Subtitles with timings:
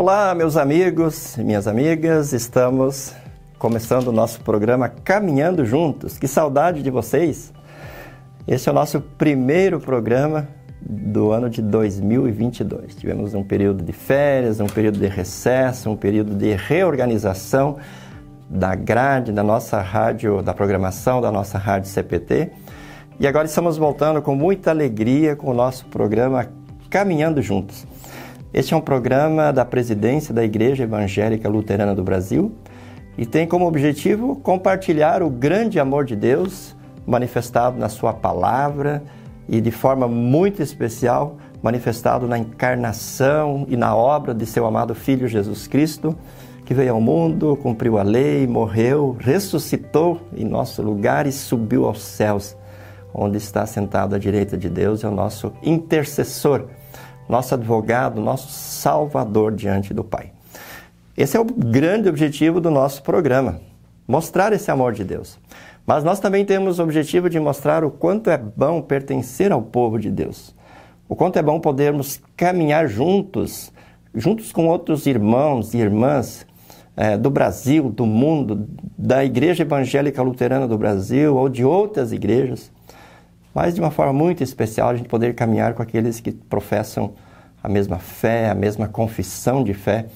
[0.00, 3.12] Olá, meus amigos e minhas amigas, estamos
[3.58, 6.16] começando o nosso programa Caminhando Juntos.
[6.16, 7.52] Que saudade de vocês!
[8.48, 10.48] Esse é o nosso primeiro programa
[10.80, 12.94] do ano de 2022.
[12.94, 17.76] Tivemos um período de férias, um período de recesso, um período de reorganização
[18.48, 22.50] da grade da nossa rádio, da programação da nossa rádio CPT.
[23.20, 26.48] E agora estamos voltando com muita alegria com o nosso programa
[26.88, 27.86] Caminhando Juntos.
[28.52, 32.50] Este é um programa da presidência da Igreja Evangélica Luterana do Brasil
[33.16, 36.76] e tem como objetivo compartilhar o grande amor de Deus
[37.06, 39.04] manifestado na Sua palavra
[39.48, 45.28] e de forma muito especial manifestado na encarnação e na obra de seu amado Filho
[45.28, 46.16] Jesus Cristo,
[46.64, 52.02] que veio ao mundo, cumpriu a lei, morreu, ressuscitou em nosso lugar e subiu aos
[52.02, 52.56] céus,
[53.14, 56.66] onde está sentado à direita de Deus, é o nosso intercessor
[57.30, 60.32] nosso advogado, nosso salvador diante do Pai.
[61.16, 63.60] Esse é o grande objetivo do nosso programa,
[64.06, 65.38] mostrar esse amor de Deus.
[65.86, 69.98] Mas nós também temos o objetivo de mostrar o quanto é bom pertencer ao povo
[69.98, 70.54] de Deus.
[71.08, 73.72] O quanto é bom podermos caminhar juntos,
[74.14, 76.46] juntos com outros irmãos e irmãs
[76.96, 82.70] é, do Brasil, do mundo, da Igreja Evangélica Luterana do Brasil ou de outras igrejas
[83.54, 87.12] mas de uma forma muito especial a gente poder caminhar com aqueles que professam
[87.62, 90.06] a mesma fé, a mesma confissão de fé,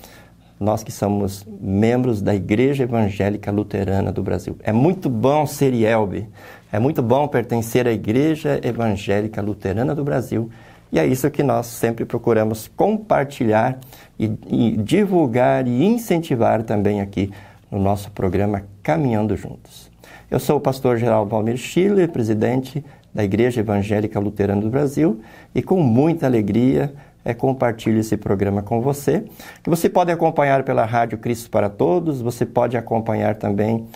[0.59, 4.57] nós que somos membros da Igreja Evangélica Luterana do Brasil.
[4.63, 6.29] É muito bom ser IELB,
[6.73, 10.51] é muito bom pertencer à Igreja Evangélica Luterana do Brasil
[10.95, 13.79] e é isso que nós sempre procuramos compartilhar
[14.19, 17.33] e, e divulgar e incentivar também aqui
[17.69, 19.91] no nosso programa Caminhando Juntos.
[20.31, 25.21] Eu sou o pastor Geraldo Valmir Schiller, presidente da Igreja Evangélica Luterana do Brasil
[25.55, 26.93] e com muita alegria
[27.25, 29.25] é, compartilho esse programa com você,
[29.63, 33.87] que você pode acompanhar pela Rádio Cristo para Todos, você pode acompanhar também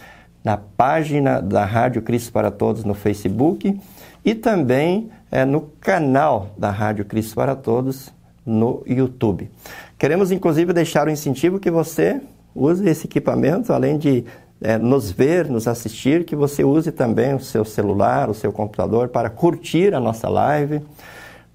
[0.42, 3.78] na página da Rádio Cristo para Todos no Facebook
[4.24, 8.12] e também é, no canal da Rádio Cristo para Todos
[8.46, 9.50] no YouTube.
[9.98, 12.20] Queremos inclusive deixar o incentivo que você
[12.54, 14.24] use esse equipamento, além de
[14.60, 19.08] é, nos ver, nos assistir, que você use também o seu celular, o seu computador
[19.08, 20.82] para curtir a nossa live,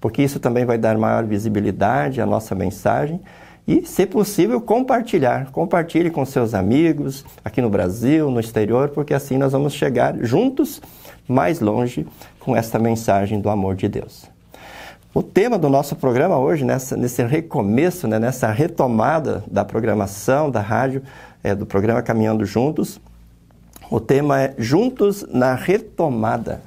[0.00, 3.20] porque isso também vai dar maior visibilidade à nossa mensagem
[3.66, 5.50] e, se possível, compartilhar.
[5.50, 10.80] Compartilhe com seus amigos aqui no Brasil, no exterior, porque assim nós vamos chegar juntos
[11.26, 12.06] mais longe
[12.38, 14.26] com esta mensagem do amor de Deus.
[15.14, 20.60] O tema do nosso programa hoje, nessa, nesse recomeço, né, nessa retomada da programação da
[20.60, 21.02] rádio,
[21.44, 22.98] é, do programa Caminhando Juntos.
[23.90, 26.62] O tema é Juntos na Retomada.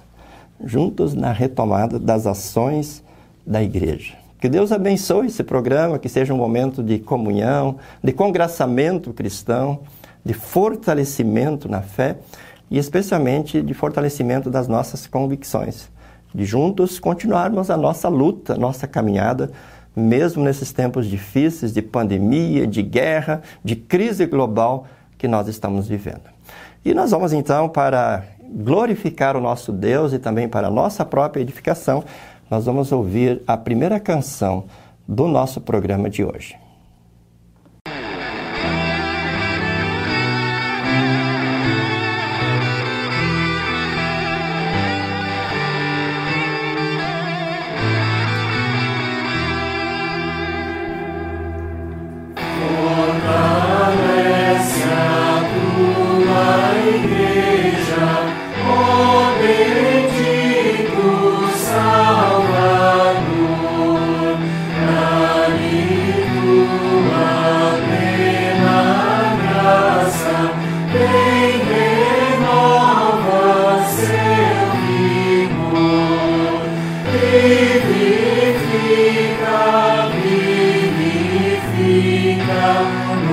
[0.63, 3.03] Juntos na retomada das ações
[3.45, 4.16] da igreja.
[4.39, 9.81] Que Deus abençoe esse programa, que seja um momento de comunhão, de congraçamento cristão,
[10.23, 12.17] de fortalecimento na fé
[12.69, 15.89] e especialmente de fortalecimento das nossas convicções.
[16.33, 19.51] De juntos continuarmos a nossa luta, nossa caminhada
[19.97, 24.85] mesmo nesses tempos difíceis de pandemia, de guerra, de crise global
[25.18, 26.22] que nós estamos vivendo.
[26.85, 31.41] E nós vamos então para glorificar o nosso Deus e também para a nossa própria
[31.41, 32.03] edificação,
[32.50, 34.66] nós vamos ouvir a primeira canção
[35.08, 36.56] do nosso programa de hoje.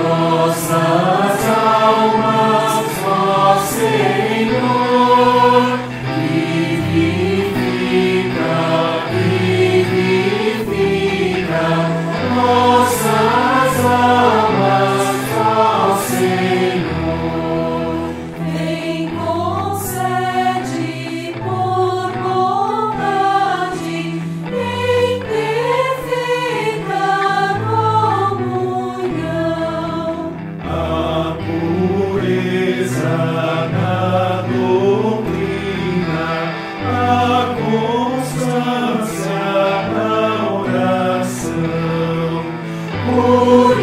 [0.05, 1.24] nossa
[43.47, 43.75] Oh.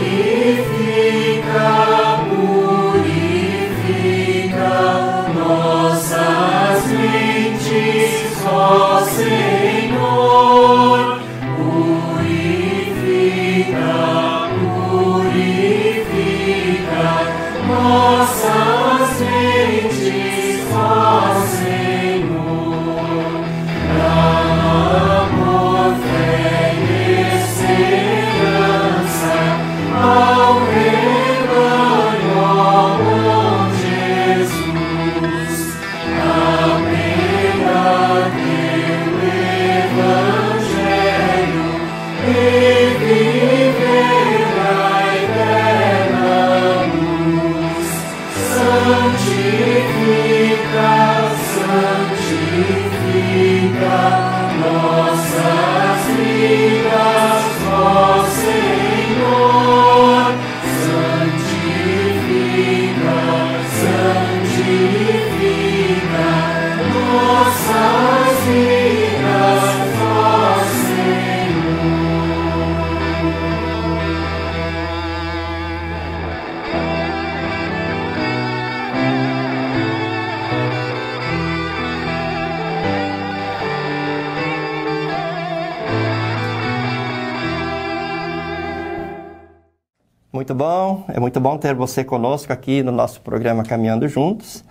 [90.32, 91.05] Muito bom.
[91.08, 94.64] É muito bom ter você conosco aqui no nosso programa Caminhando Juntos.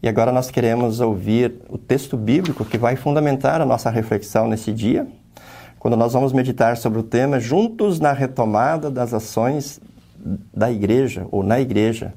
[0.00, 4.70] E agora nós queremos ouvir o texto bíblico que vai fundamentar a nossa reflexão nesse
[4.70, 5.06] dia,
[5.80, 9.80] quando nós vamos meditar sobre o tema Juntos na retomada das ações
[10.54, 12.14] da igreja ou na igreja.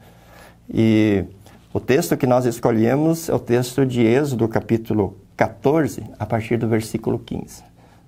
[0.71, 1.25] E
[1.73, 6.67] o texto que nós escolhemos é o texto de Êxodo, capítulo 14, a partir do
[6.67, 7.66] versículo 15.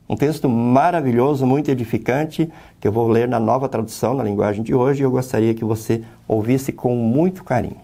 [0.10, 4.74] Um texto maravilhoso, muito edificante, que eu vou ler na nova tradução, na linguagem de
[4.74, 7.78] hoje, e eu gostaria que você ouvisse com muito carinho.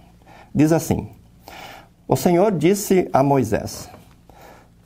[0.53, 1.07] Diz assim:
[2.07, 3.87] O Senhor disse a Moisés: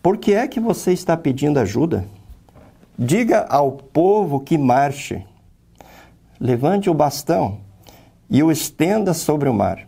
[0.03, 2.03] Por que é que você está pedindo ajuda?
[2.97, 5.25] Diga ao povo que marche.
[6.37, 7.59] Levante o bastão
[8.29, 9.87] e o estenda sobre o mar.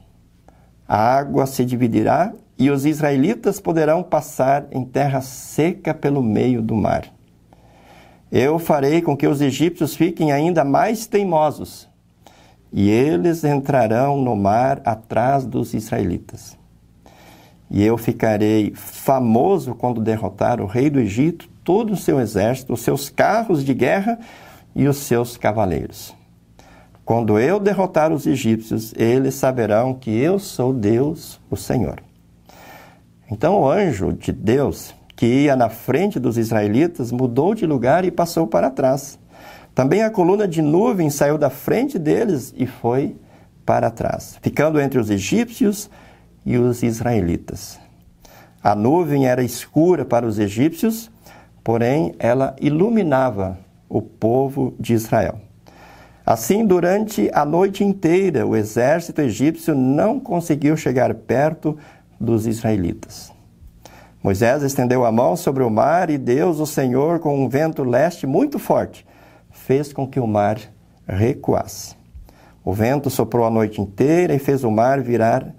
[0.88, 6.75] A água se dividirá e os israelitas poderão passar em terra seca pelo meio do
[6.75, 7.12] mar.
[8.31, 11.89] Eu farei com que os egípcios fiquem ainda mais teimosos,
[12.72, 16.57] e eles entrarão no mar atrás dos israelitas.
[17.69, 22.81] E eu ficarei famoso quando derrotar o rei do Egito, todo o seu exército, os
[22.81, 24.18] seus carros de guerra
[24.74, 26.16] e os seus cavaleiros.
[27.04, 32.01] Quando eu derrotar os egípcios, eles saberão que eu sou Deus, o Senhor.
[33.30, 38.09] Então o anjo de Deus que ia na frente dos israelitas, mudou de lugar e
[38.09, 39.19] passou para trás.
[39.75, 43.15] Também a coluna de nuvem saiu da frente deles e foi
[43.63, 45.91] para trás, ficando entre os egípcios
[46.44, 47.79] e os israelitas.
[48.63, 51.12] A nuvem era escura para os egípcios,
[51.63, 55.39] porém ela iluminava o povo de Israel.
[56.25, 61.77] Assim, durante a noite inteira, o exército egípcio não conseguiu chegar perto
[62.19, 63.31] dos israelitas.
[64.23, 68.27] Moisés estendeu a mão sobre o mar e Deus, o Senhor, com um vento leste
[68.27, 69.06] muito forte,
[69.49, 70.59] fez com que o mar
[71.07, 71.95] recuasse.
[72.63, 75.56] O vento soprou a noite inteira e fez o mar virar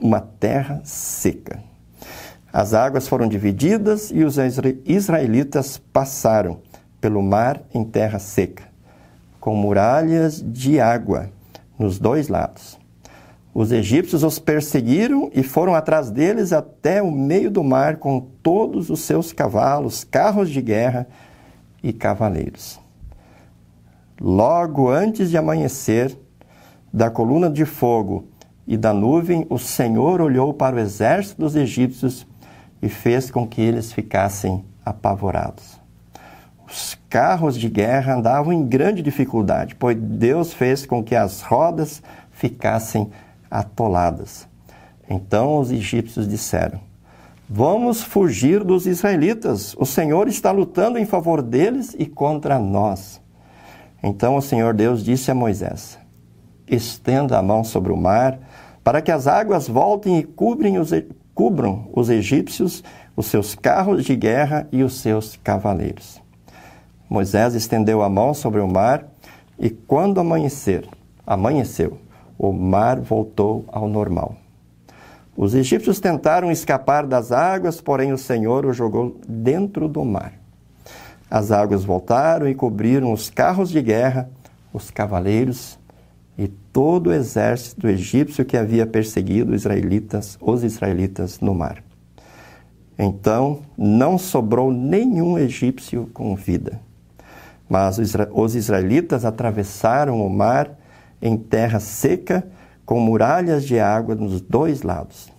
[0.00, 1.62] uma terra seca.
[2.52, 4.36] As águas foram divididas e os
[4.84, 6.60] israelitas passaram
[7.00, 8.64] pelo mar em terra seca,
[9.38, 11.30] com muralhas de água
[11.78, 12.76] nos dois lados.
[13.60, 18.88] Os egípcios os perseguiram e foram atrás deles até o meio do mar com todos
[18.88, 21.08] os seus cavalos, carros de guerra
[21.82, 22.78] e cavaleiros.
[24.20, 26.16] Logo antes de amanhecer,
[26.92, 28.28] da coluna de fogo
[28.64, 32.24] e da nuvem, o Senhor olhou para o exército dos egípcios
[32.80, 35.80] e fez com que eles ficassem apavorados.
[36.64, 42.00] Os carros de guerra andavam em grande dificuldade, pois Deus fez com que as rodas
[42.30, 44.48] ficassem apavoradas atoladas.
[45.08, 46.80] Então os egípcios disseram:
[47.48, 49.74] Vamos fugir dos israelitas.
[49.78, 53.20] O Senhor está lutando em favor deles e contra nós.
[54.02, 55.98] Então o Senhor Deus disse a Moisés:
[56.66, 58.38] Estenda a mão sobre o mar,
[58.84, 60.90] para que as águas voltem e os,
[61.34, 62.84] cubram os egípcios,
[63.16, 66.20] os seus carros de guerra e os seus cavaleiros.
[67.08, 69.08] Moisés estendeu a mão sobre o mar,
[69.58, 70.86] e quando amanhecer,
[71.26, 71.98] amanheceu
[72.38, 74.36] o mar voltou ao normal.
[75.36, 80.34] Os egípcios tentaram escapar das águas, porém o Senhor os jogou dentro do mar.
[81.30, 84.30] As águas voltaram e cobriram os carros de guerra,
[84.72, 85.78] os cavaleiros
[86.36, 91.82] e todo o exército egípcio que havia perseguido os israelitas, os israelitas no mar.
[92.98, 96.80] Então não sobrou nenhum egípcio com vida.
[97.68, 97.98] Mas
[98.32, 100.70] os israelitas atravessaram o mar
[101.20, 102.46] em terra seca,
[102.84, 105.30] com muralhas de água nos dois lados.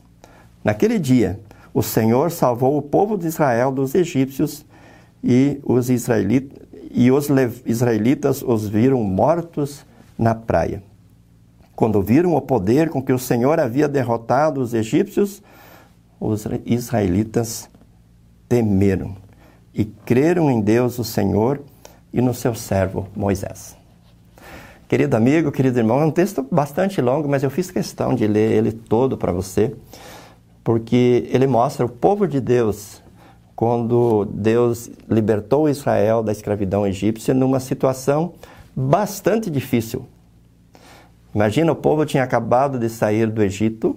[0.63, 1.39] Naquele dia,
[1.74, 4.65] o Senhor salvou o povo de Israel dos egípcios
[5.24, 6.59] e os, israelitas,
[6.91, 7.27] e os
[7.65, 9.86] israelitas os viram mortos
[10.17, 10.83] na praia.
[11.75, 15.41] Quando viram o poder com que o Senhor havia derrotado os egípcios,
[16.19, 17.69] os israelitas
[18.50, 19.15] temeram
[19.74, 21.62] e creram em Deus, o Senhor,
[22.12, 23.78] e no seu servo Moisés.
[24.89, 28.53] Querido amigo, querido irmão, é um texto bastante longo, mas eu fiz questão de ler
[28.53, 29.75] ele todo para você,
[30.63, 33.00] porque ele mostra o povo de Deus
[33.55, 38.34] quando Deus libertou Israel da escravidão egípcia numa situação
[38.75, 40.08] bastante difícil.
[41.36, 43.96] Imagina, o povo tinha acabado de sair do Egito,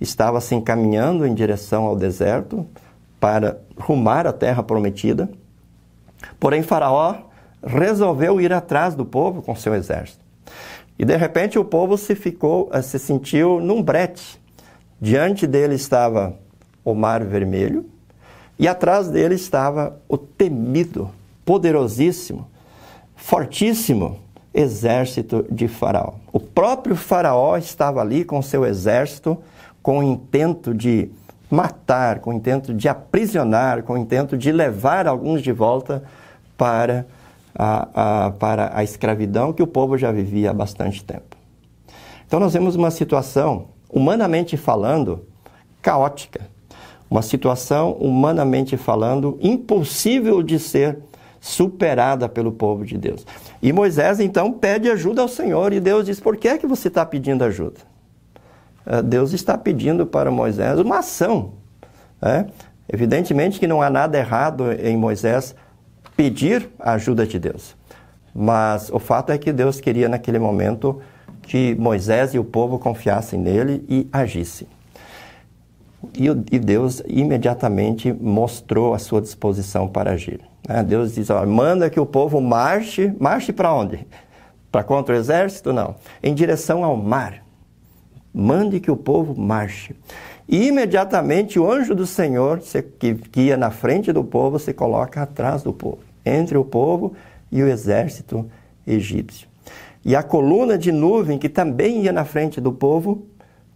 [0.00, 2.66] estava se encaminhando em direção ao deserto
[3.20, 5.30] para rumar a terra prometida.
[6.40, 7.27] Porém, Faraó
[7.64, 10.24] resolveu ir atrás do povo com seu exército.
[10.98, 14.40] E de repente o povo se ficou, eh, se sentiu num brete.
[15.00, 16.34] Diante dele estava
[16.84, 17.86] o Mar Vermelho
[18.58, 21.10] e atrás dele estava o temido,
[21.44, 22.48] poderosíssimo,
[23.14, 24.18] fortíssimo
[24.52, 26.14] exército de Faraó.
[26.32, 29.38] O próprio Faraó estava ali com seu exército
[29.80, 31.10] com o intento de
[31.50, 36.02] matar, com o intento de aprisionar, com o intento de levar alguns de volta
[36.56, 37.06] para
[37.58, 41.36] a, a, para a escravidão que o povo já vivia há bastante tempo.
[42.26, 45.26] Então, nós vemos uma situação, humanamente falando,
[45.82, 46.42] caótica.
[47.10, 50.98] Uma situação, humanamente falando, impossível de ser
[51.40, 53.26] superada pelo povo de Deus.
[53.62, 56.88] E Moisés então pede ajuda ao Senhor e Deus diz: Por que é que você
[56.88, 57.80] está pedindo ajuda?
[58.84, 61.52] Ah, Deus está pedindo para Moisés uma ação.
[62.20, 62.46] Né?
[62.92, 65.54] Evidentemente que não há nada errado em Moisés
[66.18, 67.76] pedir a ajuda de Deus.
[68.34, 71.00] Mas o fato é que Deus queria naquele momento
[71.42, 74.66] que Moisés e o povo confiassem nele e agissem.
[76.12, 80.40] E, Deus imediatamente mostrou a sua disposição para agir.
[80.68, 80.82] Né?
[80.82, 84.04] Deus diz: ó, manda que o povo marche, marche para onde?
[84.72, 85.72] Para contra o exército?
[85.72, 85.94] Não.
[86.20, 87.44] Em direção ao mar.
[88.34, 89.94] Mande que o povo marche.
[90.48, 92.60] E imediatamente o anjo do Senhor,
[92.98, 95.98] que, ia na frente do povo, se coloca atrás do povo,
[96.28, 97.14] entre o povo
[97.50, 98.48] e o exército
[98.86, 99.48] egípcio.
[100.04, 103.26] E a coluna de nuvem, que também ia na frente do povo,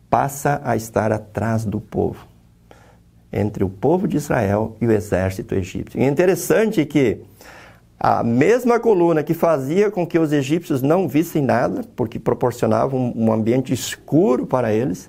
[0.08, 2.26] passa a estar atrás do povo,
[3.32, 5.98] entre o povo de Israel e o exército egípcio.
[5.98, 7.22] E é interessante que
[7.98, 13.32] a mesma coluna que fazia com que os egípcios não vissem nada, porque proporcionava um,
[13.32, 15.08] ambiente escuro para eles,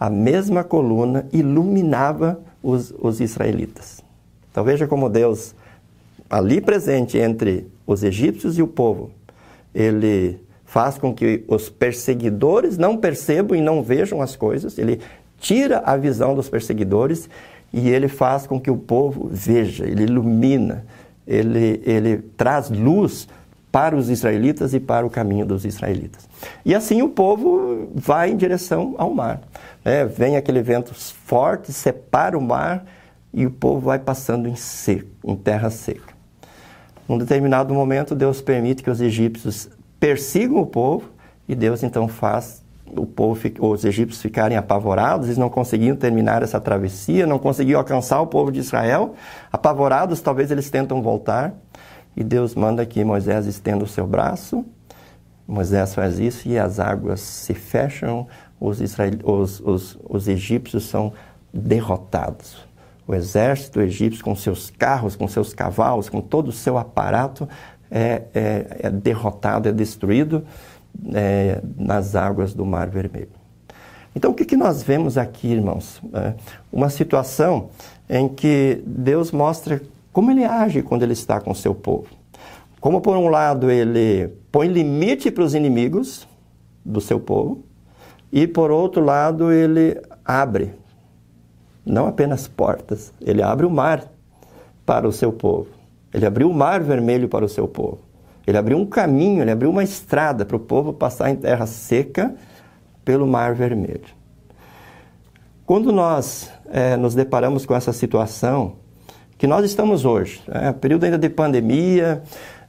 [0.00, 4.02] a mesma coluna iluminava os, os israelitas.
[4.50, 5.54] Então veja como Deus,
[6.28, 9.10] ali presente entre os egípcios e o povo,
[9.74, 15.00] ele faz com que os perseguidores não percebam e não vejam as coisas, ele
[15.38, 17.28] tira a visão dos perseguidores
[17.72, 20.84] e ele faz com que o povo veja, ele ilumina,
[21.26, 23.28] ele, ele traz luz
[23.70, 26.28] para os israelitas e para o caminho dos israelitas.
[26.64, 29.40] E assim o povo vai em direção ao mar.
[29.84, 32.84] É, vem aquele vento forte, separa o mar
[33.32, 36.17] e o povo vai passando em seco, em terra seca.
[37.08, 41.08] Num determinado momento, Deus permite que os egípcios persigam o povo
[41.48, 42.62] e Deus então faz
[42.96, 48.20] o povo, os egípcios ficarem apavorados, eles não conseguiam terminar essa travessia, não conseguiam alcançar
[48.20, 49.14] o povo de Israel.
[49.50, 51.54] Apavorados, talvez eles tentam voltar.
[52.16, 54.64] E Deus manda que Moisés estenda o seu braço.
[55.46, 58.26] Moisés faz isso e as águas se fecham,
[58.60, 59.12] os, israel...
[59.24, 61.12] os, os, os egípcios são
[61.52, 62.67] derrotados.
[63.08, 67.48] O exército egípcio, com seus carros, com seus cavalos, com todo o seu aparato,
[67.90, 70.44] é, é, é derrotado, é destruído
[71.14, 73.30] é, nas águas do Mar Vermelho.
[74.14, 76.02] Então, o que, que nós vemos aqui, irmãos?
[76.12, 76.34] É
[76.70, 77.70] uma situação
[78.10, 79.80] em que Deus mostra
[80.12, 82.08] como ele age quando ele está com o seu povo.
[82.78, 86.28] Como, por um lado, ele põe limite para os inimigos
[86.84, 87.64] do seu povo,
[88.30, 90.74] e, por outro lado, ele abre
[91.88, 94.04] não apenas portas, ele abre o mar
[94.84, 95.68] para o seu povo.
[96.12, 97.98] Ele abriu o mar vermelho para o seu povo.
[98.46, 102.34] Ele abriu um caminho, ele abriu uma estrada para o povo passar em terra seca
[103.04, 104.16] pelo mar vermelho.
[105.66, 108.76] Quando nós é, nos deparamos com essa situação
[109.36, 112.22] que nós estamos hoje, é, período ainda de pandemia,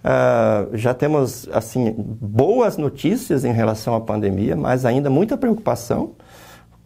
[0.03, 6.11] uh, já temos assim boas notícias em relação à pandemia, mas ainda muita preocupação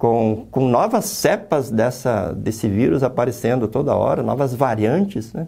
[0.04, 5.48] com, com novas cepas dessa, desse vírus aparecendo toda hora, novas variantes, né?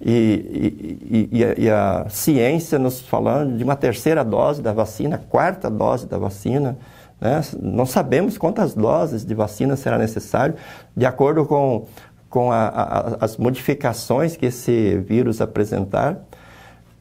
[0.00, 5.20] E, e, e, a, e, a, ciência nos falando de uma terceira dose da vacina,
[5.28, 6.78] quarta dose da vacina.
[7.20, 7.40] Né?
[7.60, 10.54] Não sabemos quantas doses de vacina será necessário,
[10.96, 11.84] de acordo com,
[12.30, 16.20] com a, a, as modificações que esse vírus apresentar.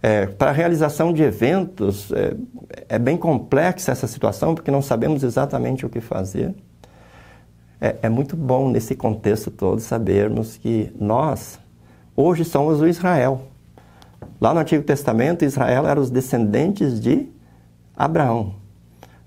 [0.01, 2.33] É, para a realização de eventos, é,
[2.89, 6.55] é, bem complexa essa situação, porque não sabemos exatamente o que fazer.
[7.79, 11.59] É, é muito bom, nesse contexto todo, sabermos que nós,
[12.15, 13.41] hoje somos o Israel.
[14.41, 17.27] Lá no Antigo Testamento, Israel era os descendentes de
[17.95, 18.55] Abraão.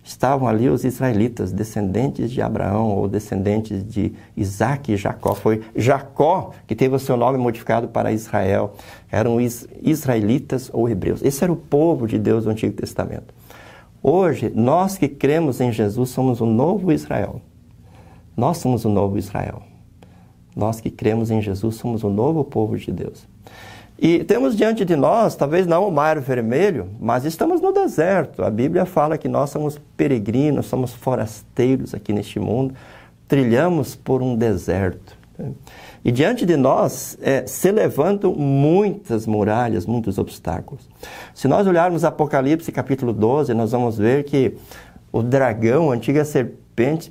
[0.03, 5.35] Estavam ali os israelitas, descendentes de Abraão ou descendentes de Isaac e Jacó.
[5.35, 8.75] Foi Jacó que teve o seu nome modificado para Israel.
[9.11, 11.23] Eram is israelitas ou hebreus.
[11.23, 13.35] Esse era o povo de Deus do Antigo Testamento.
[14.03, 17.43] Hoje, nós que cremos em Jesus somos o novo Israel.
[18.37, 19.63] Nós somos o novo Israel.
[20.55, 23.27] Nós que cremos em Jesus somos o novo povo de Deus.
[24.03, 28.43] E temos diante de nós, talvez não o mar vermelho, mas estamos no deserto.
[28.43, 32.75] A Bíblia fala que nós somos peregrinos, somos forasteiros aqui neste mundo,
[33.29, 35.19] trilhamos por um deserto.
[36.03, 40.89] E diante de nós é, se levantam muitas muralhas, muitos obstáculos.
[41.35, 44.57] Se nós olharmos Apocalipse capítulo 12, nós vamos ver que
[45.13, 46.61] o dragão, a antiga serpente,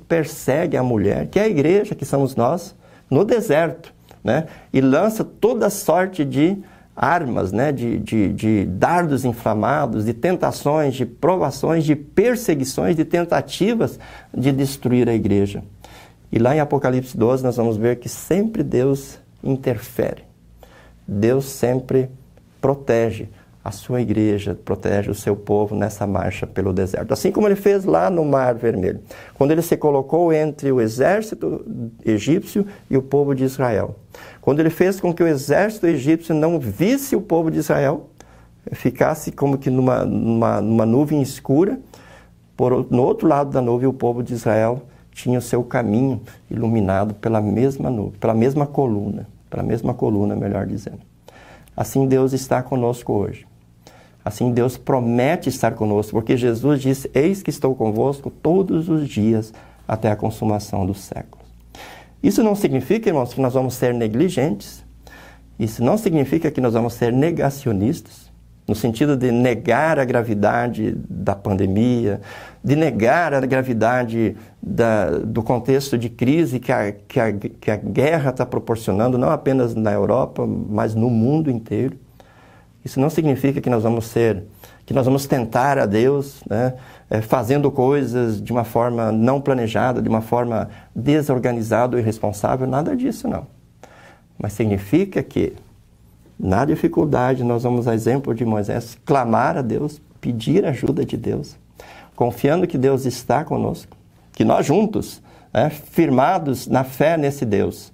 [0.08, 2.74] persegue a mulher, que é a igreja, que somos nós,
[3.10, 4.46] no deserto, né?
[4.72, 6.58] e lança toda sorte de
[6.94, 7.72] armas, né?
[7.72, 13.98] de, de, de dardos inflamados, de tentações, de provações, de perseguições, de tentativas
[14.32, 15.62] de destruir a igreja.
[16.32, 20.24] E lá em Apocalipse 12 nós vamos ver que sempre Deus interfere.
[21.06, 22.08] Deus sempre
[22.60, 23.28] protege
[23.62, 27.12] a sua igreja, protege o seu povo nessa marcha pelo deserto.
[27.12, 29.00] Assim como ele fez lá no Mar Vermelho,
[29.34, 31.64] quando ele se colocou entre o exército
[32.04, 33.96] egípcio e o povo de Israel.
[34.40, 38.08] Quando ele fez com que o exército egípcio não visse o povo de Israel,
[38.72, 41.78] ficasse como que numa, numa, numa nuvem escura,
[42.56, 47.14] por, no outro lado da nuvem o povo de Israel tinha o seu caminho iluminado
[47.14, 51.00] pela mesma nuvem, pela mesma coluna, pela mesma coluna, melhor dizendo.
[51.76, 53.49] Assim Deus está conosco hoje.
[54.24, 59.52] Assim Deus promete estar conosco, porque Jesus disse: Eis que estou convosco todos os dias
[59.88, 61.46] até a consumação dos séculos.
[62.22, 64.84] Isso não significa, irmãos, que nós vamos ser negligentes.
[65.58, 68.30] Isso não significa que nós vamos ser negacionistas
[68.70, 72.20] no sentido de negar a gravidade da pandemia,
[72.62, 77.74] de negar a gravidade da, do contexto de crise que a, que a, que a
[77.74, 81.98] guerra está proporcionando, não apenas na Europa, mas no mundo inteiro.
[82.84, 84.44] Isso não significa que nós vamos ser,
[84.86, 86.74] que nós vamos tentar a Deus, né,
[87.10, 92.96] é, fazendo coisas de uma forma não planejada, de uma forma desorganizada ou irresponsável, nada
[92.96, 93.46] disso não.
[94.38, 95.54] Mas significa que
[96.38, 101.56] na dificuldade, nós vamos, a exemplo de Moisés, clamar a Deus, pedir ajuda de Deus,
[102.16, 103.94] confiando que Deus está conosco,
[104.32, 107.92] que nós juntos, né, firmados na fé nesse Deus,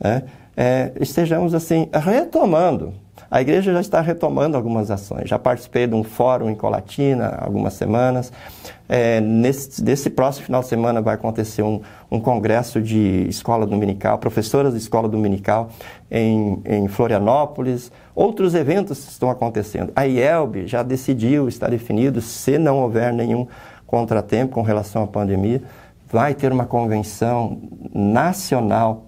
[0.00, 0.22] né,
[0.56, 2.94] é, estejamos assim retomando
[3.30, 5.28] a igreja já está retomando algumas ações.
[5.28, 8.32] Já participei de um fórum em Colatina há algumas semanas.
[8.88, 14.16] É, nesse, nesse próximo final de semana vai acontecer um, um congresso de escola dominical,
[14.18, 15.68] professoras de escola dominical
[16.10, 17.92] em, em Florianópolis.
[18.14, 19.92] Outros eventos estão acontecendo.
[19.94, 23.46] A IELB já decidiu, está definido, se não houver nenhum
[23.86, 25.62] contratempo com relação à pandemia,
[26.10, 27.60] vai ter uma convenção
[27.92, 29.07] nacional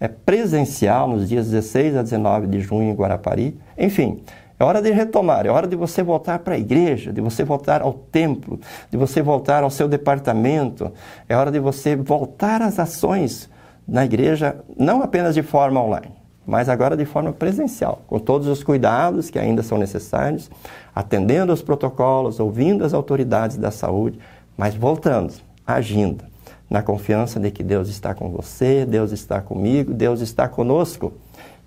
[0.00, 3.58] é presencial nos dias 16 a 19 de junho em Guarapari.
[3.76, 4.22] Enfim,
[4.58, 7.82] é hora de retomar, é hora de você voltar para a igreja, de você voltar
[7.82, 8.58] ao templo,
[8.90, 10.92] de você voltar ao seu departamento,
[11.28, 13.48] é hora de você voltar às ações
[13.86, 16.12] na igreja, não apenas de forma online,
[16.46, 20.50] mas agora de forma presencial, com todos os cuidados que ainda são necessários,
[20.94, 24.18] atendendo aos protocolos, ouvindo as autoridades da saúde,
[24.56, 25.32] mas voltando,
[25.64, 26.24] agindo
[26.68, 31.12] na confiança de que Deus está com você, Deus está comigo, Deus está conosco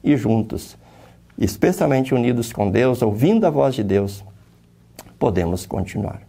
[0.03, 0.77] e juntos,
[1.37, 4.23] especialmente unidos com Deus, ouvindo a voz de Deus,
[5.17, 6.21] podemos continuar.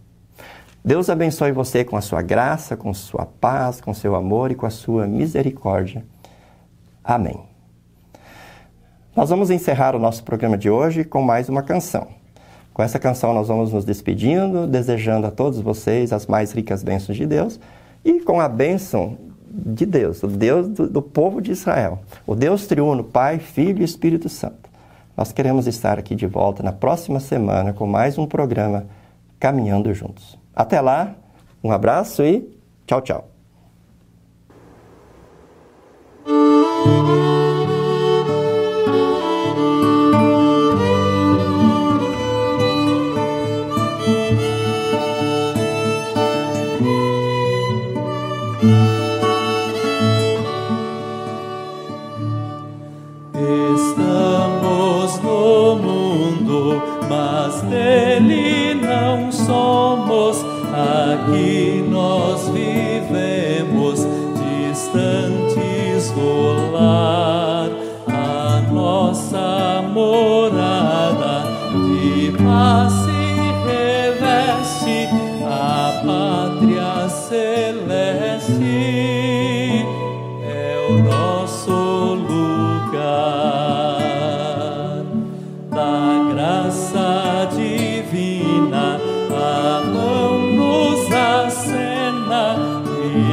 [0.83, 4.65] Deus abençoe você com a sua graça, com sua paz, com seu amor e com
[4.65, 6.03] a sua misericórdia.
[7.03, 7.39] Amém.
[9.15, 12.07] Nós vamos encerrar o nosso programa de hoje com mais uma canção.
[12.73, 17.15] Com essa canção nós vamos nos despedindo, desejando a todos vocês as mais ricas bênçãos
[17.15, 17.59] de Deus
[18.03, 22.65] e com a bênção de Deus, o Deus do, do povo de Israel, o Deus
[22.65, 24.69] triuno, Pai, Filho e Espírito Santo.
[25.15, 28.87] Nós queremos estar aqui de volta na próxima semana com mais um programa
[29.39, 30.39] Caminhando Juntos.
[30.55, 31.15] Até lá,
[31.63, 32.49] um abraço e
[32.87, 33.29] tchau, tchau.